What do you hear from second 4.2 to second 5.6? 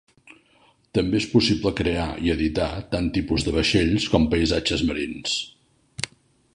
paisatges marins.